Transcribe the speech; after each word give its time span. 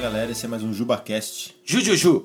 galera, 0.00 0.32
esse 0.32 0.46
é 0.46 0.48
mais 0.48 0.62
um 0.62 0.72
JubaCast. 0.72 1.56
Jujuju. 1.62 2.24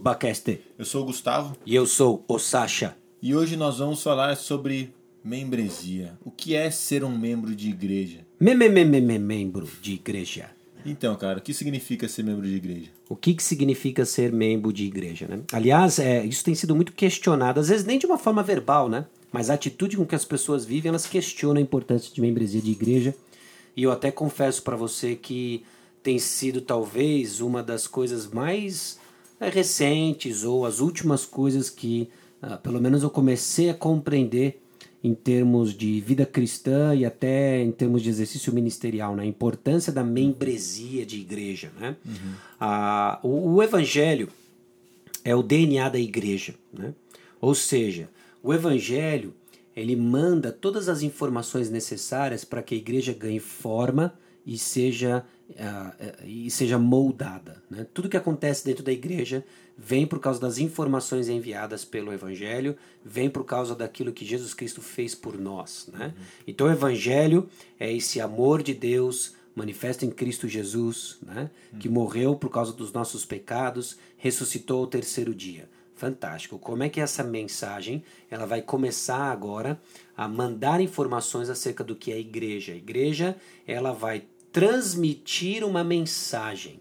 Eu 0.79 0.86
sou 0.86 1.02
o 1.02 1.06
Gustavo 1.06 1.58
E 1.66 1.76
eu 1.76 1.86
sou 1.86 2.24
o 2.26 2.40
Sasha. 2.40 2.96
e 3.22 3.36
hoje 3.36 3.58
nós 3.58 3.79
vamos 3.79 4.02
falar 4.02 4.38
sobre 4.38 4.94
membresia. 5.22 6.17
O 6.24 6.31
que 6.31 6.56
é 6.56 6.72
ser 6.72 7.03
um 7.03 7.17
membro 7.17 7.53
de 7.53 7.70
igreja? 7.70 8.20
Meme, 8.40 8.70
meme, 8.70 9.02
meme, 9.02 9.20
membro 9.20 9.67
de 9.81 9.96
igreja. 9.96 10.49
Então, 10.85 11.13
cara, 11.17 11.40
o 11.40 11.42
que 11.42 11.53
significa 11.53 12.08
ser 12.08 12.24
membro 12.24 12.48
de 12.48 12.56
igreja? 12.56 12.92
O 13.10 13.16
que, 13.16 13.34
que 13.34 13.44
significa 13.44 14.06
ser 14.06 14.31
membro 14.31 14.71
de 14.71 14.85
igreja, 14.85 15.28
né? 15.28 15.42
Aliás, 15.52 15.99
é, 15.99 16.23
isso 16.23 16.45
tem 16.45 16.55
sido 16.55 16.73
muito 16.77 16.94
questionado, 16.94 17.59
às 17.59 17.67
vezes 17.67 17.85
nem 17.85 17.99
de 17.99 18.05
uma 18.05 18.17
forma 18.17 18.41
verbal, 18.41 18.88
né? 18.88 19.05
Mas 19.34 19.49
a 19.49 19.55
atitude 19.55 19.98
com 19.98 20.05
que 20.05 20.16
as 20.16 20.23
pessoas 20.23 20.63
vivem, 20.63 20.88
elas 20.88 21.07
questionam 21.07 21.57
a 21.57 21.62
importância 21.62 22.13
de 22.13 22.21
membresia 22.21 22.62
de 22.62 22.71
igreja. 22.71 23.13
E 23.76 23.84
eu 23.84 23.91
até 23.91 24.12
confesso 24.12 24.63
para 24.63 24.77
você 24.77 25.13
que 25.13 25.66
tem 26.05 26.20
sido 26.20 26.62
talvez 26.62 27.41
uma 27.41 27.64
das 27.64 27.88
coisas 27.88 28.27
mais 28.27 29.00
é, 29.40 29.50
recentes 29.50 30.44
ou 30.44 30.64
as 30.64 30.80
últimas 30.80 31.26
coisas 31.26 31.68
que, 31.68 32.08
ah, 32.40 32.58
pelo 32.58 32.80
menos, 32.80 33.02
eu 33.02 33.09
comecei 33.09 33.72
a 33.72 33.73
compreender 33.73 34.62
em 35.04 35.16
termos 35.16 35.73
de 35.73 36.00
vida 36.02 36.23
cristã 36.23 36.94
e 36.94 37.04
até 37.04 37.59
em 37.59 37.72
termos 37.72 38.04
de 38.04 38.09
exercício 38.09 38.54
ministerial, 38.54 39.16
né? 39.16 39.23
a 39.23 39.26
importância 39.26 39.91
da 39.91 40.04
membresia 40.04 41.04
de 41.08 41.20
igreja. 41.20 41.72
Né? 41.80 41.95
Ah, 42.59 43.20
o, 43.23 43.56
o 43.56 43.64
evangelho 43.64 44.30
é 45.23 45.36
o 45.36 45.42
DNA 45.42 45.90
da 45.90 46.00
igreja. 46.00 46.53
Né? 46.72 46.94
Ou 47.42 47.56
seja, 47.56 48.09
o 48.44 48.53
evangelho 48.53 49.34
ele 49.76 49.95
manda 49.95 50.52
todas 50.52 50.88
as 50.88 51.02
informações 51.02 51.72
necessárias 51.72 52.45
para 52.45 52.62
que 52.62 52.75
a 52.75 52.78
igreja 52.78 53.12
ganhe 53.12 53.40
forma 53.40 54.14
e 54.45 54.57
seja, 54.57 55.25
eh, 55.55 56.15
e 56.23 56.51
seja 56.51 56.77
moldada. 56.77 57.63
Né? 57.69 57.85
Tudo 57.93 58.09
que 58.09 58.17
acontece 58.17 58.63
dentro 58.63 58.83
da 58.83 58.91
igreja 58.91 59.43
vem 59.77 60.05
por 60.05 60.19
causa 60.19 60.39
das 60.39 60.57
informações 60.57 61.27
enviadas 61.27 61.83
pelo 61.83 62.13
Evangelho, 62.13 62.77
vem 63.03 63.29
por 63.29 63.43
causa 63.43 63.75
daquilo 63.75 64.13
que 64.13 64.23
Jesus 64.23 64.53
Cristo 64.53 64.81
fez 64.81 65.16
por 65.16 65.38
nós. 65.38 65.89
Né? 65.91 66.13
Então 66.47 66.67
o 66.67 66.71
Evangelho 66.71 67.49
é 67.79 67.91
esse 67.91 68.21
amor 68.21 68.61
de 68.61 68.73
Deus 68.73 69.33
manifesto 69.55 70.05
em 70.05 70.11
Cristo 70.11 70.47
Jesus, 70.49 71.17
né? 71.21 71.49
que 71.79 71.88
morreu 71.88 72.35
por 72.35 72.49
causa 72.49 72.73
dos 72.73 72.91
nossos 72.91 73.25
pecados, 73.25 73.97
ressuscitou 74.17 74.81
ao 74.81 74.88
terceiro 74.88 75.33
dia. 75.33 75.69
Fantástico. 75.95 76.59
Como 76.59 76.83
é 76.83 76.89
que 76.89 76.99
essa 76.99 77.23
mensagem 77.23 78.03
ela 78.29 78.45
vai 78.45 78.61
começar 78.61 79.31
agora 79.31 79.79
a 80.16 80.27
mandar 80.27 80.81
informações 80.81 81.49
acerca 81.49 81.85
do 81.85 81.95
que 81.95 82.11
é 82.11 82.16
a 82.16 82.19
igreja? 82.19 82.73
A 82.73 82.75
igreja 82.75 83.38
ela 83.66 83.93
vai 83.93 84.25
transmitir 84.56 85.66
uma 85.66 85.84
mensagem. 85.84 86.80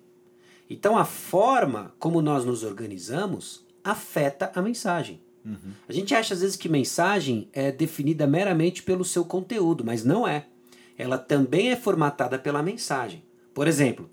Então 0.70 0.96
a 0.96 1.04
forma 1.04 1.92
como 1.98 2.22
nós 2.22 2.44
nos 2.44 2.62
organizamos 2.62 3.66
afeta 3.82 4.52
a 4.54 4.62
mensagem. 4.62 5.20
A 5.88 5.92
gente 5.92 6.14
acha 6.14 6.34
às 6.34 6.40
vezes 6.40 6.54
que 6.54 6.68
mensagem 6.68 7.48
é 7.52 7.72
definida 7.72 8.28
meramente 8.28 8.80
pelo 8.80 9.04
seu 9.04 9.24
conteúdo, 9.24 9.84
mas 9.84 10.04
não 10.04 10.26
é. 10.26 10.46
Ela 10.96 11.18
também 11.18 11.70
é 11.70 11.74
formatada 11.74 12.38
pela 12.38 12.62
mensagem. 12.62 13.24
Por 13.52 13.66
exemplo, 13.66 14.08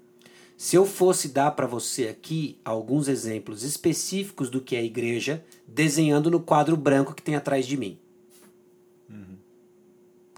se 0.57 0.75
eu 0.75 0.83
fosse 0.83 1.27
dar 1.27 1.51
para 1.51 1.67
você 1.67 2.07
aqui 2.07 2.57
alguns 2.65 3.07
exemplos 3.07 3.61
específicos 3.61 4.49
do 4.49 4.59
que 4.59 4.75
é 4.75 4.79
a 4.79 4.83
igreja, 4.83 5.45
desenhando 5.67 6.31
no 6.31 6.39
quadro 6.39 6.75
branco 6.75 7.13
que 7.13 7.21
tem 7.21 7.35
atrás 7.35 7.67
de 7.67 7.77
mim. 7.77 7.99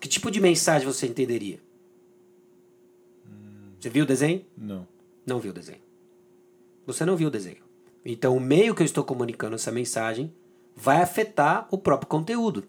Que 0.01 0.09
tipo 0.09 0.29
de 0.29 0.41
mensagem 0.41 0.85
você 0.85 1.07
entenderia? 1.07 1.61
Você 3.83 3.89
viu 3.89 4.05
o 4.05 4.07
desenho? 4.07 4.45
Não. 4.57 4.87
Não 5.25 5.39
viu 5.41 5.51
o 5.51 5.53
desenho. 5.53 5.81
Você 6.85 7.03
não 7.03 7.17
viu 7.17 7.27
o 7.27 7.31
desenho. 7.31 7.57
Então, 8.05 8.37
o 8.37 8.39
meio 8.39 8.73
que 8.73 8.81
eu 8.81 8.85
estou 8.85 9.03
comunicando 9.03 9.55
essa 9.55 9.73
mensagem 9.73 10.33
vai 10.73 11.01
afetar 11.01 11.67
o 11.69 11.77
próprio 11.77 12.07
conteúdo. 12.07 12.63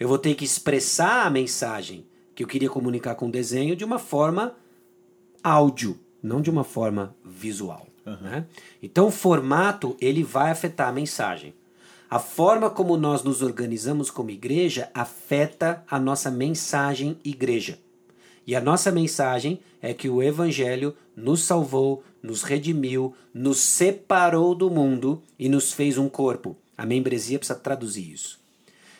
Eu 0.00 0.08
vou 0.08 0.18
ter 0.18 0.34
que 0.34 0.44
expressar 0.44 1.24
a 1.24 1.30
mensagem 1.30 2.04
que 2.34 2.42
eu 2.42 2.48
queria 2.48 2.68
comunicar 2.68 3.14
com 3.14 3.28
o 3.28 3.30
desenho 3.30 3.76
de 3.76 3.84
uma 3.84 4.00
forma 4.00 4.56
áudio, 5.40 6.00
não 6.20 6.40
de 6.40 6.50
uma 6.50 6.64
forma 6.64 7.14
visual. 7.24 7.86
né? 8.04 8.44
Então, 8.82 9.06
o 9.06 9.12
formato 9.12 9.96
ele 10.00 10.24
vai 10.24 10.50
afetar 10.50 10.88
a 10.88 10.92
mensagem. 10.92 11.54
A 12.10 12.18
forma 12.18 12.68
como 12.68 12.96
nós 12.96 13.22
nos 13.22 13.40
organizamos 13.40 14.10
como 14.10 14.30
igreja 14.30 14.90
afeta 14.92 15.84
a 15.88 16.00
nossa 16.00 16.28
mensagem 16.28 17.16
igreja. 17.24 17.78
E 18.46 18.54
a 18.54 18.60
nossa 18.60 18.92
mensagem 18.92 19.58
é 19.82 19.92
que 19.92 20.08
o 20.08 20.22
Evangelho 20.22 20.94
nos 21.16 21.42
salvou, 21.42 22.04
nos 22.22 22.42
redimiu, 22.42 23.14
nos 23.34 23.58
separou 23.58 24.54
do 24.54 24.70
mundo 24.70 25.22
e 25.38 25.48
nos 25.48 25.72
fez 25.72 25.98
um 25.98 26.08
corpo. 26.08 26.56
A 26.76 26.86
membresia 26.86 27.38
precisa 27.38 27.58
traduzir 27.58 28.12
isso. 28.12 28.38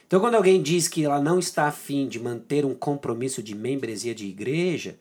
Então, 0.06 0.20
quando 0.20 0.36
alguém 0.36 0.62
diz 0.62 0.86
que 0.88 1.04
ela 1.04 1.20
não 1.20 1.38
está 1.38 1.66
afim 1.66 2.06
de 2.08 2.18
manter 2.20 2.64
um 2.64 2.74
compromisso 2.74 3.42
de 3.42 3.54
membresia 3.54 4.14
de 4.14 4.26
igreja, 4.26 4.96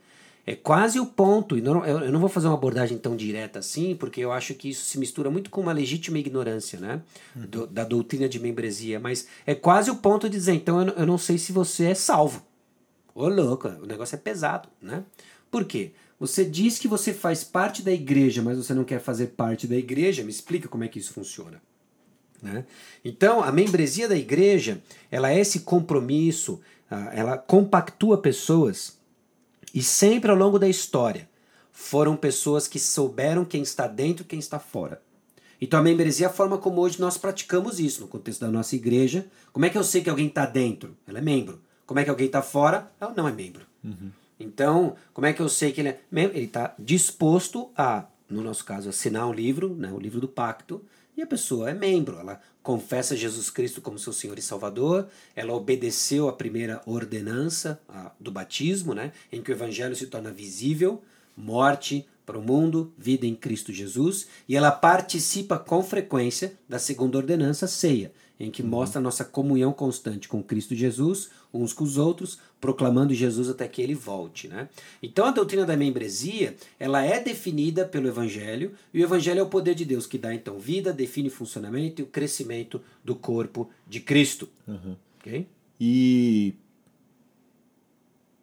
é 0.47 0.55
quase 0.55 0.99
o 0.99 1.05
ponto. 1.05 1.57
E 1.57 1.61
não- 1.61 1.85
eu 1.85 2.11
não 2.11 2.19
vou 2.19 2.29
fazer 2.29 2.47
uma 2.47 2.55
abordagem 2.55 2.97
tão 2.97 3.15
direta 3.15 3.59
assim, 3.59 3.95
porque 3.95 4.21
eu 4.21 4.31
acho 4.31 4.53
que 4.55 4.69
isso 4.69 4.83
se 4.85 4.99
mistura 4.99 5.29
muito 5.29 5.49
com 5.49 5.61
uma 5.61 5.71
legítima 5.73 6.17
ignorância 6.19 6.79
né? 6.79 7.01
Do- 7.35 7.67
da 7.67 7.83
doutrina 7.83 8.27
de 8.27 8.39
membresia. 8.39 8.99
Mas 8.99 9.27
é 9.45 9.55
quase 9.55 9.89
o 9.91 9.95
ponto 9.95 10.27
de 10.29 10.37
dizer: 10.37 10.53
então 10.53 10.81
eu 10.81 11.05
não 11.05 11.17
sei 11.17 11.37
se 11.37 11.51
você 11.51 11.85
é 11.85 11.95
salvo. 11.95 12.43
Ô 13.15 13.29
louco, 13.29 13.69
o 13.69 13.85
negócio 13.85 14.15
é 14.15 14.19
pesado, 14.19 14.67
né? 14.81 15.05
Por 15.49 15.63
quê? 15.63 15.93
Você 16.19 16.43
diz 16.43 16.77
que 16.77 16.87
você 16.87 17.13
faz 17.13 17.45
parte 17.45 17.81
da 17.81 17.91
igreja, 17.91 18.41
mas 18.41 18.57
você 18.57 18.73
não 18.73 18.83
quer 18.83 18.99
fazer 18.99 19.27
parte 19.27 19.65
da 19.65 19.75
igreja. 19.75 20.21
Me 20.21 20.29
explica 20.29 20.67
como 20.67 20.83
é 20.83 20.89
que 20.89 20.99
isso 20.99 21.13
funciona. 21.13 21.61
né? 22.41 22.65
Então, 23.05 23.41
a 23.41 23.53
membresia 23.53 24.09
da 24.09 24.17
igreja, 24.17 24.83
ela 25.09 25.31
é 25.31 25.39
esse 25.39 25.61
compromisso, 25.61 26.59
ah, 26.91 27.09
ela 27.13 27.37
compactua 27.37 28.17
pessoas 28.17 28.97
e 29.73 29.81
sempre 29.81 30.29
ao 30.29 30.37
longo 30.37 30.59
da 30.59 30.67
história 30.67 31.29
foram 31.71 32.15
pessoas 32.15 32.67
que 32.67 32.79
souberam 32.79 33.43
quem 33.43 33.61
está 33.61 33.87
dentro 33.87 34.23
e 34.23 34.27
quem 34.27 34.39
está 34.39 34.59
fora. 34.59 35.01
Então 35.59 35.79
a 35.79 35.83
membresia 35.83 36.27
é 36.27 36.29
a 36.29 36.33
forma 36.33 36.57
como 36.57 36.81
hoje 36.81 36.99
nós 36.99 37.17
praticamos 37.17 37.79
isso 37.79 38.01
no 38.01 38.07
contexto 38.07 38.41
da 38.41 38.51
nossa 38.51 38.75
igreja. 38.75 39.25
Como 39.51 39.65
é 39.65 39.69
que 39.69 39.77
eu 39.77 39.83
sei 39.83 40.01
que 40.01 40.09
alguém 40.09 40.27
está 40.27 40.45
dentro? 40.45 40.95
Ela 41.07 41.19
é 41.19 41.21
membro. 41.21 41.61
Como 41.85 41.99
é 41.99 42.03
que 42.03 42.09
alguém 42.09 42.27
está 42.27 42.41
fora? 42.41 42.91
Ela 42.99 43.13
não 43.15 43.27
é 43.27 43.31
membro. 43.31 43.65
Então, 44.39 44.95
como 45.13 45.27
é 45.27 45.33
que 45.33 45.41
eu 45.41 45.49
sei 45.49 45.71
que 45.71 45.81
ele 45.81 45.89
é 45.89 46.01
membro? 46.11 46.37
Ele 46.37 46.45
está 46.45 46.73
disposto 46.77 47.69
a, 47.77 48.05
no 48.29 48.41
nosso 48.41 48.65
caso, 48.65 48.89
assinar 48.89 49.27
um 49.27 49.33
livro, 49.33 49.73
né, 49.75 49.91
o 49.91 49.99
livro 49.99 50.19
do 50.19 50.27
pacto, 50.27 50.83
e 51.15 51.21
a 51.21 51.27
pessoa 51.27 51.69
é 51.69 51.73
membro. 51.73 52.19
Ela 52.19 52.41
confessa 52.61 53.15
Jesus 53.15 53.49
Cristo 53.49 53.81
como 53.81 53.99
seu 53.99 54.11
Senhor 54.11 54.37
e 54.37 54.41
Salvador, 54.41 55.07
ela 55.35 55.53
obedeceu 55.53 56.27
a 56.27 56.33
primeira 56.33 56.81
ordenança 56.85 57.79
a, 57.87 58.11
do 58.19 58.31
batismo, 58.31 58.93
né, 58.93 59.13
em 59.31 59.41
que 59.41 59.51
o 59.51 59.53
evangelho 59.53 59.95
se 59.95 60.07
torna 60.07 60.31
visível, 60.31 61.01
morte 61.37 62.05
para 62.25 62.39
o 62.39 62.41
mundo, 62.41 62.91
vida 62.97 63.25
em 63.27 63.35
Cristo 63.35 63.71
Jesus, 63.71 64.27
e 64.49 64.55
ela 64.55 64.71
participa 64.71 65.59
com 65.59 65.83
frequência 65.83 66.57
da 66.67 66.79
segunda 66.79 67.17
ordenança, 67.17 67.67
ceia, 67.67 68.11
em 68.39 68.51
que 68.51 68.61
mostra 68.61 68.99
a 68.99 69.01
nossa 69.01 69.23
comunhão 69.23 69.71
constante 69.71 70.27
com 70.27 70.43
Cristo 70.43 70.75
Jesus, 70.75 71.29
uns 71.53 71.73
com 71.73 71.83
os 71.83 71.97
outros, 71.97 72.37
proclamando 72.59 73.13
Jesus 73.13 73.49
até 73.49 73.67
que 73.67 73.81
ele 73.81 73.95
volte. 73.95 74.47
Né? 74.47 74.67
Então 75.01 75.25
a 75.25 75.31
doutrina 75.31 75.65
da 75.65 75.77
membresia 75.77 76.55
ela 76.79 77.03
é 77.03 77.21
definida 77.21 77.85
pelo 77.85 78.07
Evangelho, 78.07 78.73
e 78.93 79.01
o 79.01 79.03
Evangelho 79.03 79.39
é 79.39 79.43
o 79.43 79.49
poder 79.49 79.75
de 79.75 79.85
Deus 79.85 80.05
que 80.05 80.17
dá 80.17 80.33
então 80.33 80.59
vida, 80.59 80.91
define 80.91 81.29
o 81.29 81.31
funcionamento 81.31 82.01
e 82.01 82.03
o 82.03 82.07
crescimento 82.07 82.81
do 83.03 83.15
corpo 83.15 83.69
de 83.87 83.99
Cristo. 83.99 84.49
Ok? 85.19 85.47
E 85.79 86.53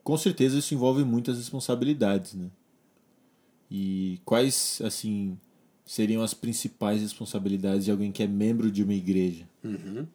com 0.03 0.17
certeza 0.17 0.59
isso 0.59 0.75
envolve 0.75 1.05
muitas 1.05 1.37
responsabilidades, 1.37 2.35
né? 2.35 2.49
E 3.71 4.21
quais, 4.25 4.83
assim, 4.85 5.39
seriam 5.85 6.23
as 6.23 6.35
principais 6.35 7.01
responsabilidades 7.03 7.85
de 7.85 7.91
alguém 7.91 8.13
que 8.13 8.23
é 8.23 8.27
membro 8.27 8.71
de 8.71 8.83
uma 8.83 8.95
igreja? 8.95 9.49
Uhum. 9.65 10.07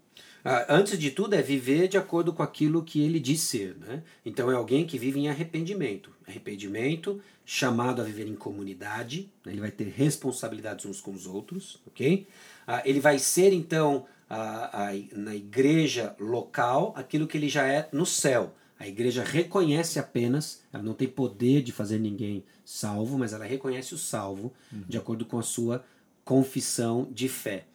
Ah, 0.43 0.65
antes 0.69 0.97
de 0.97 1.11
tudo, 1.11 1.33
é 1.35 1.41
viver 1.41 1.87
de 1.89 1.97
acordo 1.97 2.31
com 2.31 2.41
aquilo 2.41 2.81
que 2.83 3.01
ele 3.01 3.19
diz 3.19 3.41
ser. 3.41 3.75
Né? 3.77 4.01
Então, 4.25 4.49
é 4.49 4.55
alguém 4.55 4.85
que 4.85 4.97
vive 4.97 5.19
em 5.19 5.27
arrependimento. 5.29 6.11
Arrependimento, 6.25 7.19
chamado 7.45 8.01
a 8.01 8.05
viver 8.05 8.27
em 8.27 8.35
comunidade, 8.35 9.29
né? 9.45 9.51
ele 9.51 9.61
vai 9.61 9.71
ter 9.71 9.87
responsabilidades 9.89 10.85
uns 10.85 11.01
com 11.01 11.11
os 11.11 11.25
outros. 11.25 11.79
ok? 11.87 12.27
Ah, 12.65 12.81
ele 12.85 12.99
vai 12.99 13.19
ser, 13.19 13.51
então, 13.51 14.05
a- 14.29 14.89
a- 14.89 14.93
na 15.13 15.35
igreja 15.35 16.15
local, 16.19 16.93
aquilo 16.95 17.27
que 17.27 17.37
ele 17.37 17.49
já 17.49 17.67
é 17.67 17.89
no 17.91 18.05
céu. 18.05 18.53
A 18.79 18.88
igreja 18.88 19.24
reconhece 19.24 19.97
apenas, 19.97 20.62
ela 20.71 20.83
não 20.83 20.94
tem 20.94 21.07
poder 21.07 21.63
de 21.63 21.71
fazer 21.71 21.97
ninguém 21.97 22.44
salvo, 22.63 23.18
mas 23.18 23.33
ela 23.33 23.45
reconhece 23.45 23.95
o 23.95 23.97
salvo 23.97 24.53
de 24.71 24.97
acordo 24.97 25.25
com 25.25 25.39
a 25.39 25.44
sua 25.44 25.83
confissão 26.24 27.07
de 27.12 27.27
fé. 27.27 27.65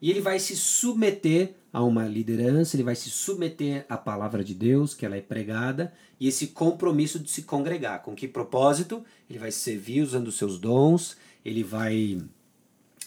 E 0.00 0.10
ele 0.10 0.20
vai 0.20 0.38
se 0.38 0.56
submeter 0.56 1.54
a 1.72 1.82
uma 1.82 2.06
liderança, 2.06 2.76
ele 2.76 2.82
vai 2.82 2.94
se 2.94 3.10
submeter 3.10 3.84
à 3.88 3.96
palavra 3.96 4.42
de 4.42 4.54
Deus, 4.54 4.94
que 4.94 5.04
ela 5.04 5.16
é 5.16 5.20
pregada, 5.20 5.92
e 6.18 6.26
esse 6.26 6.48
compromisso 6.48 7.18
de 7.18 7.30
se 7.30 7.42
congregar. 7.42 8.02
Com 8.02 8.14
que 8.14 8.26
propósito? 8.26 9.04
Ele 9.28 9.38
vai 9.38 9.50
servir 9.50 10.02
usando 10.02 10.28
os 10.28 10.38
seus 10.38 10.58
dons, 10.58 11.16
ele 11.44 11.62
vai 11.62 12.20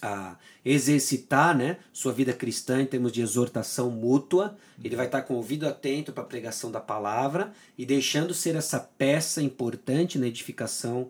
a 0.02 0.36
exercitar 0.64 1.56
né, 1.56 1.78
sua 1.92 2.12
vida 2.12 2.32
cristã 2.32 2.82
em 2.82 2.86
termos 2.86 3.12
de 3.12 3.22
exortação 3.22 3.88
mútua. 3.88 4.56
Ele 4.82 4.96
vai 4.96 5.06
estar 5.06 5.22
com 5.22 5.34
o 5.34 5.36
ouvido 5.36 5.66
atento 5.66 6.12
para 6.12 6.24
a 6.24 6.26
pregação 6.26 6.72
da 6.72 6.80
palavra 6.80 7.52
e 7.78 7.86
deixando 7.86 8.34
ser 8.34 8.56
essa 8.56 8.80
peça 8.80 9.40
importante 9.40 10.18
na 10.18 10.26
edificação 10.26 11.08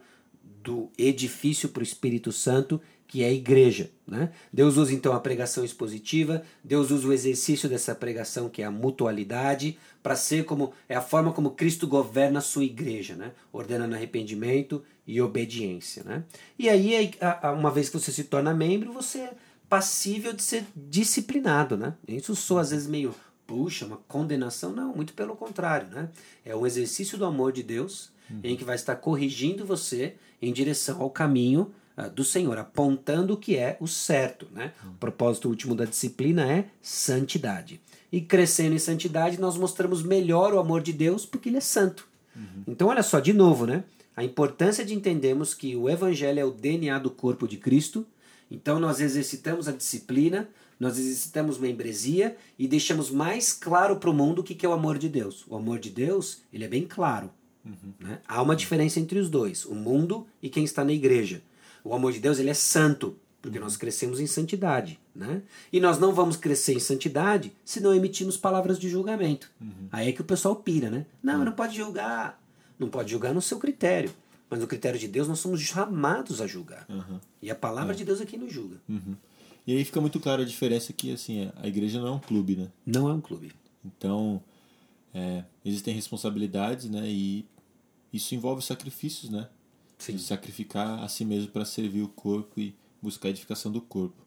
do 0.63 0.91
edifício 0.97 1.71
para 1.71 1.81
o 1.81 1.85
Espírito 1.85 2.31
Santo, 2.31 2.81
que 3.13 3.23
é 3.23 3.27
a 3.27 3.31
igreja. 3.31 3.91
Né? 4.07 4.33
Deus 4.51 4.79
usa 4.79 4.95
então 4.95 5.13
a 5.13 5.21
pregação 5.21 5.63
expositiva, 5.63 6.43
Deus 6.65 6.91
usa 6.91 7.07
o 7.07 7.13
exercício 7.13 7.69
dessa 7.69 7.95
pregação, 7.95 8.49
que 8.49 8.63
é 8.63 8.65
a 8.65 8.71
mutualidade, 8.71 9.79
para 10.03 10.17
ser 10.17 10.47
como 10.47 10.73
é 10.89 10.97
a 10.97 11.03
forma 11.03 11.31
como 11.31 11.51
Cristo 11.51 11.87
governa 11.87 12.39
a 12.39 12.43
sua 12.43 12.65
igreja, 12.65 13.15
né? 13.15 13.33
ordenando 13.53 13.95
arrependimento 13.95 14.83
e 15.07 15.21
obediência. 15.21 16.03
Né? 16.03 16.25
E 16.59 16.71
aí, 16.71 17.11
uma 17.55 17.71
vez 17.71 17.91
que 17.91 17.99
você 17.99 18.11
se 18.11 18.25
torna 18.25 18.55
membro, 18.55 18.95
você 18.95 19.19
é 19.19 19.35
passível 19.69 20.33
de 20.33 20.43
ser 20.43 20.65
disciplinado. 20.75 21.77
Né? 21.77 21.93
Isso 22.09 22.35
soa 22.35 22.63
às 22.63 22.71
vezes 22.71 22.87
meio, 22.87 23.15
puxa, 23.47 23.85
uma 23.85 23.99
condenação. 24.09 24.73
Não, 24.73 24.97
muito 24.97 25.13
pelo 25.13 25.37
contrário. 25.37 25.89
Né? 25.89 26.09
É 26.47 26.57
um 26.57 26.67
exercício 26.67 27.19
do 27.19 27.27
amor 27.27 27.53
de 27.53 27.63
Deus 27.63 28.11
uhum. 28.31 28.41
em 28.43 28.57
que 28.57 28.65
vai 28.65 28.77
estar 28.77 28.97
corrigindo 28.97 29.67
você 29.67 30.15
em 30.41 30.51
direção 30.51 31.03
ao 31.03 31.11
caminho 31.11 31.75
do 32.09 32.25
Senhor, 32.25 32.59
apontando 32.59 33.35
o 33.35 33.37
que 33.37 33.57
é 33.57 33.77
o 33.81 33.87
certo. 33.87 34.47
Né? 34.53 34.73
O 34.85 34.99
propósito 34.99 35.49
último 35.49 35.75
da 35.75 35.85
disciplina 35.85 36.51
é 36.51 36.67
santidade. 36.81 37.81
E 38.11 38.21
crescendo 38.21 38.75
em 38.75 38.79
santidade, 38.79 39.41
nós 39.41 39.57
mostramos 39.57 40.03
melhor 40.03 40.53
o 40.53 40.59
amor 40.59 40.83
de 40.83 40.93
Deus 40.93 41.25
porque 41.25 41.49
ele 41.49 41.57
é 41.57 41.63
santo. 41.63 42.07
Uhum. 42.37 42.65
Então, 42.67 42.89
olha 42.89 43.03
só, 43.03 43.21
de 43.21 43.33
novo, 43.33 43.67
né? 43.67 43.85
A 44.15 44.23
importância 44.23 44.85
de 44.85 44.95
entendermos 44.95 45.55
que 45.55 45.75
o 45.75 45.89
Evangelho 45.89 46.39
é 46.39 46.45
o 46.45 46.51
DNA 46.51 46.99
do 46.99 47.11
corpo 47.11 47.49
de 47.49 47.57
Cristo. 47.57 48.07
Então, 48.51 48.79
nós 48.79 49.01
exercitamos 49.01 49.67
a 49.67 49.73
disciplina, 49.73 50.49
nós 50.79 50.99
exercitamos 50.99 51.59
membresia 51.59 52.37
e 52.59 52.69
deixamos 52.69 53.11
mais 53.11 53.53
claro 53.53 53.97
para 53.97 54.11
o 54.11 54.15
mundo 54.15 54.41
o 54.41 54.45
que 54.45 54.67
é 54.67 54.69
o 54.69 54.73
amor 54.73 54.99
de 54.99 55.09
Deus. 55.09 55.47
O 55.49 55.57
amor 55.57 55.79
de 55.79 55.89
Deus, 55.89 56.43
ele 56.53 56.65
é 56.65 56.69
bem 56.69 56.87
claro. 56.87 57.31
Uhum. 57.65 57.95
Né? 58.01 58.19
Há 58.27 58.43
uma 58.43 58.57
diferença 58.57 59.01
entre 59.01 59.19
os 59.19 59.31
dois, 59.31 59.65
o 59.65 59.75
mundo 59.75 60.27
e 60.43 60.51
quem 60.51 60.65
está 60.65 60.85
na 60.85 60.93
igreja. 60.93 61.43
O 61.85 61.95
amor 61.95 62.13
de 62.13 62.21
Deus 62.21 62.39
ele 62.39 62.51
é 62.51 62.55
santo, 62.55 63.17
porque 63.41 63.59
nós 63.59 63.77
crescemos 63.77 64.21
em 64.21 64.27
santidade. 64.27 64.99
Né? 65.15 65.43
E 65.73 65.81
nós 65.81 65.99
não 65.99 66.15
vamos 66.15 66.37
crescer 66.37 66.75
em 66.75 66.81
santidade 66.81 67.53
se 67.65 67.81
não 67.81 67.95
emitirmos 67.95 68.37
palavras 68.37 68.79
de 68.79 68.89
julgamento. 68.89 69.51
Uhum. 69.61 69.89
Aí 69.91 70.09
é 70.09 70.13
que 70.13 70.21
o 70.21 70.25
pessoal 70.25 70.57
pira, 70.57 70.89
né? 70.89 71.05
Não, 71.23 71.41
uhum. 71.41 71.45
não 71.47 71.53
pode 71.53 71.77
julgar. 71.77 72.41
Não 72.79 72.89
pode 72.89 73.11
julgar 73.11 73.35
no 73.35 73.43
seu 73.43 73.59
critério. 73.59 74.11
Mas 74.49 74.61
no 74.61 74.67
critério 74.67 74.99
de 74.99 75.09
Deus 75.09 75.29
nós 75.29 75.39
somos 75.39 75.61
chamados 75.61 76.41
a 76.41 76.47
julgar. 76.47 76.87
Uhum. 76.89 77.19
E 77.41 77.51
a 77.51 77.55
palavra 77.55 77.93
é. 77.93 77.97
de 77.97 78.05
Deus 78.05 78.21
é 78.21 78.27
quem 78.27 78.39
nos 78.39 78.53
julga. 78.53 78.77
Uhum. 78.89 79.17
E 79.67 79.77
aí 79.77 79.85
fica 79.85 80.01
muito 80.01 80.19
claro 80.19 80.43
a 80.43 80.45
diferença 80.45 80.93
que 80.93 81.13
assim, 81.13 81.51
a 81.57 81.67
igreja 81.67 82.01
não 82.01 82.09
é 82.09 82.11
um 82.11 82.19
clube, 82.19 82.57
né? 82.57 82.69
Não 82.85 83.09
é 83.09 83.13
um 83.13 83.21
clube. 83.21 83.53
Então, 83.85 84.43
é, 85.15 85.45
existem 85.65 85.95
responsabilidades, 85.95 86.89
né? 86.89 87.03
E 87.07 87.45
isso 88.13 88.35
envolve 88.35 88.63
sacrifícios, 88.63 89.31
né? 89.31 89.49
Sim. 90.03 90.19
Sacrificar 90.19 91.01
a 91.01 91.07
si 91.07 91.25
mesmo 91.25 91.53
para 91.53 91.65
servir 91.65 92.03
o 92.03 92.09
corpo 92.09 92.59
e 92.59 92.75
buscar 93.01 93.29
a 93.29 93.31
edificação 93.31 93.71
do 93.71 93.81
corpo. 93.81 94.27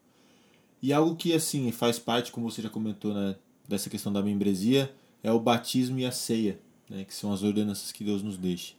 E 0.82 0.90
algo 0.90 1.14
que 1.14 1.34
assim 1.34 1.70
faz 1.70 1.98
parte, 1.98 2.32
como 2.32 2.50
você 2.50 2.62
já 2.62 2.70
comentou, 2.70 3.12
né, 3.12 3.36
dessa 3.68 3.90
questão 3.90 4.10
da 4.10 4.22
membresia, 4.22 4.94
é 5.22 5.30
o 5.30 5.38
batismo 5.38 5.98
e 5.98 6.06
a 6.06 6.10
ceia, 6.10 6.58
né, 6.88 7.04
que 7.04 7.14
são 7.14 7.30
as 7.30 7.42
ordenanças 7.42 7.92
que 7.92 8.02
Deus 8.02 8.22
nos 8.22 8.38
deixa. 8.38 8.72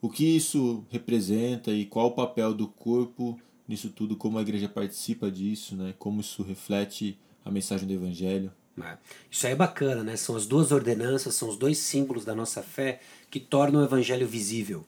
O 0.00 0.08
que 0.08 0.24
isso 0.24 0.86
representa 0.88 1.70
e 1.70 1.84
qual 1.84 2.06
o 2.06 2.12
papel 2.12 2.54
do 2.54 2.66
corpo 2.66 3.38
nisso 3.68 3.90
tudo, 3.90 4.16
como 4.16 4.38
a 4.38 4.42
igreja 4.42 4.70
participa 4.70 5.30
disso, 5.30 5.76
né, 5.76 5.94
como 5.98 6.22
isso 6.22 6.42
reflete 6.42 7.18
a 7.44 7.50
mensagem 7.50 7.86
do 7.86 7.92
evangelho. 7.92 8.50
É. 8.82 8.96
Isso 9.30 9.46
aí 9.46 9.52
é 9.52 9.56
bacana, 9.56 10.02
né? 10.02 10.16
São 10.16 10.34
as 10.34 10.46
duas 10.46 10.72
ordenanças, 10.72 11.34
são 11.34 11.46
os 11.46 11.58
dois 11.58 11.76
símbolos 11.76 12.24
da 12.24 12.34
nossa 12.34 12.62
fé 12.62 13.00
que 13.30 13.38
tornam 13.38 13.82
o 13.82 13.84
evangelho 13.84 14.26
visível. 14.26 14.86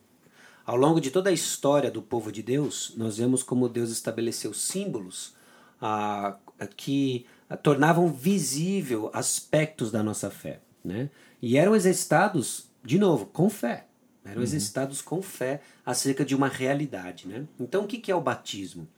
Ao 0.66 0.76
longo 0.76 1.00
de 1.00 1.11
toda 1.11 1.28
a 1.28 1.32
história 1.32 1.90
do 1.90 2.00
povo 2.00 2.32
de 2.32 2.43
Deus, 2.43 2.94
nós 2.96 3.19
vemos 3.19 3.43
como 3.43 3.69
Deus 3.69 3.90
estabeleceu 3.90 4.55
símbolos 4.55 5.34
ah, 5.81 6.37
que 6.76 7.26
tornavam 7.62 8.11
visível 8.11 9.11
aspectos 9.12 9.90
da 9.90 10.02
nossa 10.02 10.31
fé. 10.31 10.61
Né? 10.82 11.11
E 11.43 11.58
eram 11.58 11.76
exercitados, 11.76 12.69
de 12.82 12.99
novo, 12.99 13.26
com 13.26 13.50
fé. 13.50 13.87
Eram 14.25 14.38
uhum. 14.38 14.43
exercitados 14.43 15.02
com 15.02 15.20
fé 15.20 15.61
acerca 15.84 16.25
de 16.25 16.34
uma 16.34 16.49
realidade. 16.49 17.28
Né? 17.28 17.46
Então, 17.60 17.84
o 17.84 17.87
que 17.87 18.10
é 18.10 18.14
o 18.14 18.20
batismo? 18.20 18.88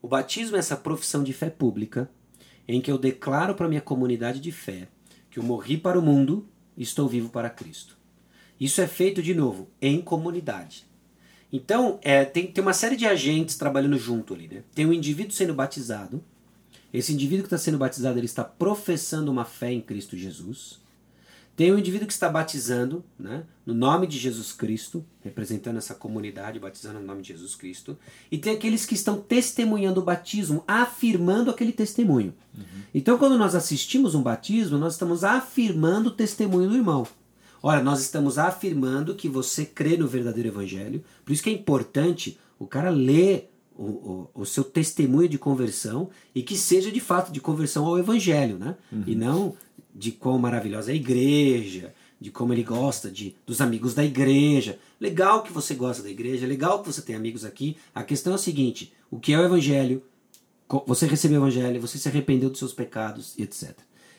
O 0.00 0.08
batismo 0.08 0.56
é 0.56 0.58
essa 0.58 0.76
profissão 0.76 1.22
de 1.22 1.34
fé 1.34 1.50
pública 1.50 2.10
em 2.66 2.80
que 2.80 2.90
eu 2.90 2.96
declaro 2.96 3.54
para 3.54 3.68
minha 3.68 3.80
comunidade 3.82 4.40
de 4.40 4.50
fé 4.50 4.88
que 5.30 5.38
eu 5.38 5.42
morri 5.42 5.76
para 5.78 5.98
o 5.98 6.02
mundo 6.02 6.46
e 6.76 6.82
estou 6.82 7.08
vivo 7.08 7.28
para 7.30 7.50
Cristo. 7.50 7.96
Isso 8.60 8.80
é 8.80 8.86
feito, 8.86 9.22
de 9.22 9.34
novo, 9.34 9.68
em 9.80 10.00
comunidade. 10.00 10.86
Então, 11.52 11.98
é, 12.02 12.24
tem, 12.24 12.46
tem 12.46 12.62
uma 12.62 12.72
série 12.72 12.96
de 12.96 13.06
agentes 13.06 13.56
trabalhando 13.56 13.98
junto 13.98 14.32
ali. 14.32 14.48
Né? 14.48 14.62
Tem 14.74 14.86
um 14.86 14.92
indivíduo 14.92 15.32
sendo 15.32 15.52
batizado. 15.52 16.24
Esse 16.92 17.12
indivíduo 17.12 17.42
que 17.42 17.46
está 17.46 17.58
sendo 17.58 17.78
batizado 17.78 18.18
ele 18.18 18.26
está 18.26 18.42
professando 18.42 19.30
uma 19.30 19.44
fé 19.44 19.70
em 19.70 19.80
Cristo 19.80 20.16
Jesus. 20.16 20.80
Tem 21.54 21.70
um 21.70 21.78
indivíduo 21.78 22.06
que 22.06 22.12
está 22.12 22.30
batizando 22.30 23.04
né, 23.18 23.44
no 23.66 23.74
nome 23.74 24.06
de 24.06 24.18
Jesus 24.18 24.52
Cristo, 24.52 25.04
representando 25.22 25.76
essa 25.76 25.94
comunidade, 25.94 26.58
batizando 26.58 26.98
no 26.98 27.04
nome 27.04 27.20
de 27.20 27.28
Jesus 27.28 27.54
Cristo. 27.54 27.98
E 28.30 28.38
tem 28.38 28.54
aqueles 28.54 28.86
que 28.86 28.94
estão 28.94 29.20
testemunhando 29.20 30.00
o 30.00 30.04
batismo, 30.04 30.64
afirmando 30.66 31.50
aquele 31.50 31.72
testemunho. 31.72 32.32
Uhum. 32.56 32.64
Então, 32.94 33.18
quando 33.18 33.36
nós 33.36 33.54
assistimos 33.54 34.14
um 34.14 34.22
batismo, 34.22 34.78
nós 34.78 34.94
estamos 34.94 35.24
afirmando 35.24 36.08
o 36.08 36.12
testemunho 36.12 36.70
do 36.70 36.76
irmão. 36.76 37.06
Ora, 37.62 37.82
nós 37.82 38.00
estamos 38.00 38.38
afirmando 38.38 39.14
que 39.14 39.28
você 39.28 39.64
crê 39.64 39.96
no 39.96 40.08
verdadeiro 40.08 40.48
evangelho, 40.48 41.04
por 41.24 41.32
isso 41.32 41.42
que 41.42 41.50
é 41.50 41.52
importante 41.52 42.38
o 42.58 42.66
cara 42.66 42.90
ler 42.90 43.50
o, 43.76 43.84
o, 43.84 44.30
o, 44.34 44.46
seu 44.46 44.64
testemunho 44.64 45.28
de 45.28 45.38
conversão 45.38 46.10
e 46.34 46.42
que 46.42 46.56
seja 46.56 46.90
de 46.90 47.00
fato 47.00 47.32
de 47.32 47.40
conversão 47.40 47.86
ao 47.86 47.98
evangelho, 47.98 48.58
né? 48.58 48.76
Uhum. 48.90 49.04
E 49.06 49.14
não 49.14 49.54
de 49.94 50.12
quão 50.12 50.38
maravilhosa 50.38 50.90
é 50.90 50.94
a 50.94 50.96
igreja, 50.96 51.94
de 52.20 52.30
como 52.30 52.52
ele 52.52 52.62
gosta 52.62 53.10
de 53.10 53.34
dos 53.46 53.60
amigos 53.60 53.94
da 53.94 54.04
igreja. 54.04 54.78
Legal 55.00 55.42
que 55.42 55.52
você 55.52 55.74
gosta 55.74 56.02
da 56.02 56.10
igreja, 56.10 56.46
legal 56.46 56.80
que 56.80 56.92
você 56.92 57.02
tem 57.02 57.16
amigos 57.16 57.44
aqui. 57.44 57.76
A 57.94 58.02
questão 58.02 58.32
é 58.32 58.36
a 58.36 58.38
seguinte: 58.38 58.92
o 59.10 59.18
que 59.18 59.32
é 59.32 59.38
o 59.38 59.44
evangelho? 59.44 60.02
Você 60.86 61.06
recebeu 61.06 61.40
o 61.40 61.44
evangelho, 61.44 61.80
você 61.80 61.98
se 61.98 62.08
arrependeu 62.08 62.48
dos 62.48 62.58
seus 62.58 62.72
pecados, 62.72 63.38
etc. 63.38 63.76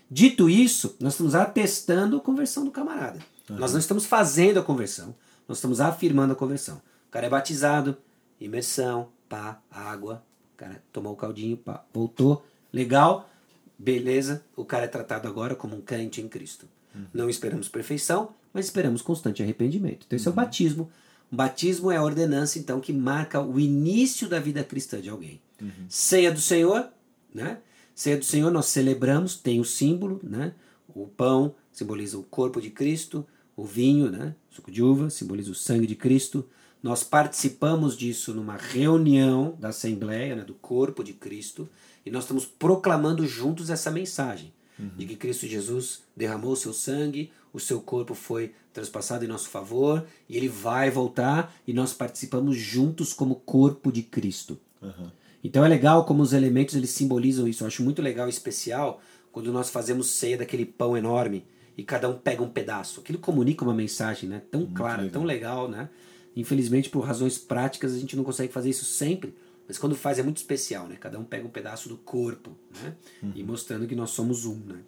Dito 0.10 0.50
isso, 0.50 0.96
nós 1.00 1.13
estamos 1.13 1.34
atestando 1.34 2.17
a 2.17 2.20
conversão 2.20 2.63
do 2.63 2.72
camarada. 2.72 3.20
Uhum. 3.50 3.57
Nós 3.57 3.71
não 3.71 3.79
estamos 3.79 4.05
fazendo 4.05 4.59
a 4.59 4.63
conversão, 4.63 5.15
nós 5.47 5.57
estamos 5.57 5.81
afirmando 5.81 6.33
a 6.33 6.35
conversão. 6.35 6.81
O 7.07 7.12
cara 7.12 7.27
é 7.27 7.29
batizado, 7.29 7.97
imersão, 8.39 9.09
pá, 9.27 9.62
água, 9.69 10.23
o 10.53 10.57
cara 10.57 10.83
tomou 10.91 11.13
o 11.13 11.15
caldinho, 11.15 11.57
pá, 11.57 11.83
voltou, 11.93 12.45
legal, 12.71 13.29
beleza, 13.77 14.43
o 14.55 14.65
cara 14.65 14.85
é 14.85 14.88
tratado 14.88 15.27
agora 15.27 15.55
como 15.55 15.75
um 15.75 15.81
crente 15.81 16.21
em 16.21 16.27
Cristo. 16.27 16.67
Uhum. 16.95 17.05
Não 17.13 17.29
esperamos 17.29 17.67
perfeição, 17.67 18.33
mas 18.53 18.65
esperamos 18.65 19.01
constante 19.01 19.41
arrependimento. 19.41 20.05
Então 20.05 20.15
esse 20.15 20.27
uhum. 20.27 20.33
é 20.33 20.35
o 20.35 20.39
uhum. 20.39 20.45
batismo. 20.45 20.91
O 21.31 21.35
batismo 21.35 21.91
é 21.91 21.97
a 21.97 22.03
ordenança, 22.03 22.59
então, 22.59 22.79
que 22.79 22.93
marca 22.93 23.41
o 23.41 23.59
início 23.59 24.29
da 24.29 24.39
vida 24.39 24.63
cristã 24.63 25.01
de 25.01 25.09
alguém. 25.09 25.41
Uhum. 25.59 25.69
Ceia 25.89 26.31
do 26.31 26.39
Senhor, 26.39 26.88
né? 27.33 27.57
Ceia 27.95 28.17
do 28.17 28.25
Senhor 28.25 28.51
nós 28.51 28.67
celebramos, 28.67 29.35
tem 29.35 29.59
o 29.59 29.65
símbolo, 29.65 30.19
né? 30.21 30.53
O 30.93 31.07
pão 31.07 31.55
simboliza 31.71 32.19
o 32.19 32.23
corpo 32.23 32.62
de 32.62 32.69
Cristo, 32.69 33.25
o 33.55 33.63
vinho, 33.65 34.10
né, 34.10 34.36
suco 34.50 34.72
de 34.72 34.81
uva, 34.81 35.10
simboliza 35.10 35.51
o 35.51 35.55
sangue 35.55 35.88
de 35.88 35.95
Cristo. 35.95 36.45
Nós 36.81 37.03
participamos 37.03 37.95
disso 37.95 38.33
numa 38.33 38.57
reunião 38.57 39.55
da 39.60 39.69
Assembleia, 39.69 40.36
né, 40.36 40.43
do 40.43 40.53
corpo 40.53 41.03
de 41.03 41.13
Cristo, 41.13 41.69
e 42.05 42.12
nós 42.12 42.24
estamos 42.24 42.45
proclamando 42.45 43.25
juntos 43.25 43.69
essa 43.69 43.89
mensagem 43.89 44.51
uhum. 44.77 44.89
de 44.98 45.05
que 45.05 45.15
Cristo 45.15 45.48
Jesus 45.48 46.01
derramou 46.15 46.51
o 46.51 46.57
seu 46.57 46.74
sangue, 46.74 47.31
o 47.53 47.60
seu 47.60 47.79
corpo 47.79 48.13
foi 48.13 48.53
transpassado 48.74 49.24
em 49.24 49.27
nosso 49.27 49.50
favor, 49.50 50.05
e 50.27 50.36
ele 50.36 50.50
vai 50.50 50.89
voltar, 50.89 51.53
e 51.65 51.74
nós 51.74 51.93
participamos 51.93 52.57
juntos 52.57 53.13
como 53.13 53.36
corpo 53.36 53.91
de 53.91 54.01
Cristo. 54.01 54.60
Uhum. 54.81 55.10
Então 55.43 55.63
é 55.63 55.67
legal 55.67 56.05
como 56.05 56.24
os 56.24 56.33
elementos 56.33 56.74
eles 56.75 56.89
simbolizam 56.91 57.48
isso. 57.48 57.63
Eu 57.63 57.67
acho 57.67 57.83
muito 57.83 58.01
legal 58.01 58.27
e 58.27 58.29
especial 58.29 59.01
quando 59.31 59.51
nós 59.51 59.69
fazemos 59.69 60.07
ceia 60.07 60.38
daquele 60.38 60.65
pão 60.65 60.95
enorme 60.95 61.45
e 61.77 61.84
cada 61.84 62.10
um 62.10 62.18
pega 62.18 62.44
um 62.44 62.50
pedaço. 62.50 63.00
Aquilo 63.01 63.20
comunica 63.20 63.63
uma 63.63 63.74
mensagem, 63.74 64.30
né? 64.30 64.42
Tão 64.51 64.62
Muito 64.62 64.75
clara, 64.75 65.01
legal. 65.03 65.12
tão 65.12 65.24
legal, 65.24 65.70
né? 65.70 65.89
Infelizmente, 66.36 66.89
por 66.89 67.01
razões 67.01 67.38
práticas, 67.38 67.94
a 67.94 68.00
gente 68.00 68.15
não 68.15 68.24
consegue 68.24 68.51
fazer 68.51 68.70
isso 68.70 68.86
sempre, 68.86 69.36
mas 69.68 69.77
quando 69.77 69.96
faz 69.96 70.20
é 70.20 70.24
muito 70.24 70.38
especial, 70.38 70.88
né? 70.88 70.96
Cada 71.00 71.20
um 71.20 71.24
pega 71.24 71.46
um 71.46 71.50
pedaço 71.50 71.89
do 71.89 71.98
corpo, 71.98 72.51
né? 72.82 72.96
Uhum. 73.22 73.32
E 73.36 73.44
mostrando 73.44 73.88
que 73.88 73.96
nós 73.96 74.12
somos 74.12 74.46
um, 74.46 74.56
né? 74.56 74.80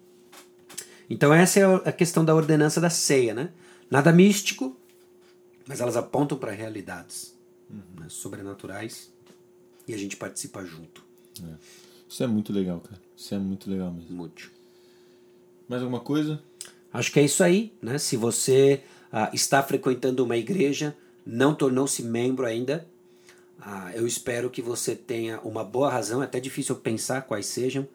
Então 1.08 1.32
essa 1.32 1.60
é 1.60 1.64
a 1.88 1.92
questão 1.92 2.24
da 2.24 2.34
ordenança 2.34 2.80
da 2.80 2.90
ceia, 2.90 3.32
né? 3.32 3.50
Nada 3.90 4.12
místico, 4.12 4.76
mas 5.66 5.80
elas 5.80 5.96
apontam 5.96 6.36
para 6.36 6.50
realidades 6.50 7.34
uhum. 7.70 8.00
né? 8.00 8.06
sobrenaturais 8.08 9.12
e 9.86 9.94
a 9.94 9.96
gente 9.96 10.16
participa 10.16 10.64
junto. 10.64 11.04
É. 11.42 11.54
Isso 12.08 12.22
é 12.22 12.26
muito 12.26 12.52
legal, 12.52 12.80
cara. 12.80 13.00
Isso 13.16 13.34
é 13.34 13.38
muito 13.38 13.70
legal 13.70 13.92
mesmo. 13.92 14.16
Muito. 14.16 14.50
Mais 15.68 15.82
alguma 15.82 16.00
coisa? 16.00 16.42
Acho 16.96 17.12
que 17.12 17.20
é 17.20 17.24
isso 17.24 17.44
aí, 17.44 17.74
né? 17.82 17.98
Se 17.98 18.16
você 18.16 18.80
ah, 19.12 19.30
está 19.34 19.62
frequentando 19.62 20.24
uma 20.24 20.34
igreja, 20.34 20.96
não 21.26 21.54
tornou-se 21.54 22.02
membro 22.02 22.46
ainda, 22.46 22.88
ah, 23.60 23.92
eu 23.94 24.06
espero 24.06 24.48
que 24.48 24.62
você 24.62 24.96
tenha 24.96 25.38
uma 25.40 25.62
boa 25.62 25.90
razão. 25.90 26.22
É 26.22 26.24
até 26.24 26.40
difícil 26.40 26.74
pensar 26.76 27.20
quais 27.20 27.44
sejam, 27.44 27.86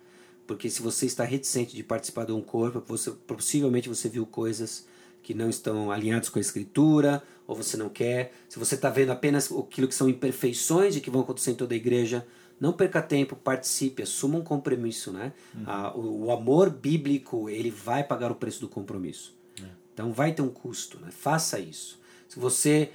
porque 0.46 0.70
se 0.70 0.84
você 0.84 1.08
está 1.08 1.24
reticente 1.24 1.76
de 1.76 1.82
participar 1.82 2.26
de 2.26 2.32
um 2.32 2.42
corpo, 2.42 2.84
você, 2.88 3.10
possivelmente 3.10 3.90
você 3.90 4.08
viu 4.08 4.24
coisas 4.24 4.86
que 5.24 5.34
não 5.34 5.50
estão 5.50 5.90
alinhadas 5.90 6.30
com 6.30 6.38
a 6.38 6.42
escritura, 6.42 7.24
ou 7.48 7.56
você 7.56 7.76
não 7.78 7.90
quer. 7.90 8.32
Se 8.48 8.60
você 8.60 8.76
está 8.76 8.92
vendo 8.92 9.12
apenas 9.12 9.52
aquilo 9.52 9.88
que 9.88 9.96
são 9.96 10.10
imperfeições 10.10 10.94
de 10.94 11.02
que 11.02 11.10
vão 11.10 11.22
acontecer 11.22 11.50
em 11.50 11.56
toda 11.56 11.74
a 11.74 11.78
igreja, 11.78 12.24
não 12.62 12.72
perca 12.72 13.02
tempo, 13.02 13.36
participe, 13.36 14.04
assuma 14.04 14.38
um 14.38 14.44
compromisso, 14.44 15.12
né? 15.12 15.34
Uhum. 15.56 15.64
Ah, 15.66 15.98
o, 15.98 16.26
o, 16.26 16.32
amor 16.32 16.70
bíblico 16.70 17.50
ele 17.50 17.72
vai 17.72 18.04
pagar 18.04 18.32
o 18.32 18.36
preço 18.36 18.62
do 18.62 18.70
compromisso. 18.70 19.36
É. 19.60 19.66
Então 19.92 20.14
vai 20.14 20.32
ter 20.32 20.44
um 20.44 20.50
custo, 20.50 21.00
né? 21.00 21.10
Faça 21.10 21.60
isso. 21.60 22.00
Se 22.30 22.40
você 22.40 22.92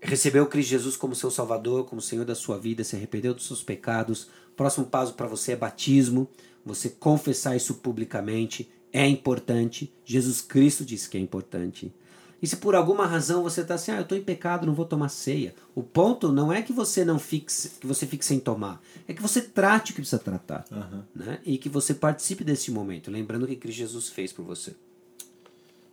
recebeu 0.00 0.46
Cristo 0.46 0.70
Jesus 0.70 0.96
como 0.96 1.14
seu 1.14 1.30
Salvador, 1.30 1.84
como 1.84 2.00
Senhor 2.00 2.24
da 2.24 2.34
sua 2.34 2.58
vida, 2.58 2.82
se 2.82 2.96
arrependeu 2.96 3.34
dos 3.34 3.46
seus 3.46 3.62
pecados, 3.62 4.24
o 4.52 4.56
próximo 4.56 4.86
passo 4.86 5.12
para 5.12 5.26
você 5.26 5.52
é 5.52 5.56
batismo. 5.56 6.26
Você 6.64 6.88
confessar 6.88 7.54
isso 7.54 7.74
publicamente 7.74 8.70
é 8.90 9.06
importante. 9.06 9.92
Jesus 10.02 10.40
Cristo 10.40 10.82
disse 10.82 11.10
que 11.10 11.18
é 11.18 11.20
importante. 11.20 11.92
E 12.42 12.46
se 12.46 12.56
por 12.56 12.74
alguma 12.74 13.06
razão 13.06 13.42
você 13.42 13.60
está 13.60 13.74
assim, 13.74 13.90
ah, 13.92 13.96
eu 13.96 14.02
estou 14.02 14.16
em 14.16 14.22
pecado, 14.22 14.66
não 14.66 14.74
vou 14.74 14.86
tomar 14.86 15.08
ceia. 15.08 15.54
O 15.74 15.82
ponto 15.82 16.32
não 16.32 16.52
é 16.52 16.62
que 16.62 16.72
você 16.72 17.04
não 17.04 17.18
fixe, 17.18 17.72
que 17.80 17.86
você 17.86 18.06
fique 18.06 18.24
sem 18.24 18.40
tomar, 18.40 18.82
é 19.06 19.12
que 19.12 19.20
você 19.20 19.42
trate 19.42 19.92
o 19.92 19.94
que 19.94 20.00
precisa 20.00 20.18
tratar, 20.18 20.64
uhum. 20.70 21.02
né? 21.14 21.38
E 21.44 21.58
que 21.58 21.68
você 21.68 21.92
participe 21.92 22.42
desse 22.42 22.70
momento, 22.70 23.10
lembrando 23.10 23.42
o 23.42 23.46
que 23.46 23.56
Cristo 23.56 23.78
Jesus 23.78 24.08
fez 24.08 24.32
por 24.32 24.44
você. 24.44 24.74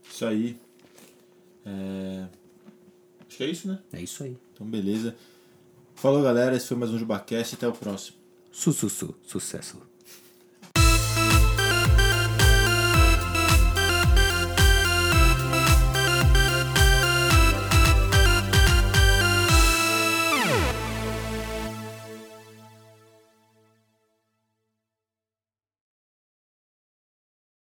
Isso 0.10 0.26
aí. 0.26 0.58
É... 1.66 2.28
Acho 3.28 3.38
que 3.38 3.44
é 3.44 3.50
isso, 3.50 3.68
né? 3.68 3.80
É 3.92 4.02
isso 4.02 4.24
aí. 4.24 4.38
Então, 4.54 4.66
beleza. 4.66 5.16
Falou, 5.96 6.24
galera. 6.24 6.56
Esse 6.56 6.68
foi 6.68 6.78
mais 6.78 6.92
um 6.92 6.98
Jubacast. 6.98 7.56
Até 7.56 7.68
o 7.68 7.74
próximo. 7.74 8.18
Su, 8.52 8.72
su, 8.72 8.90
su. 8.90 9.14
Sucesso. 9.22 9.78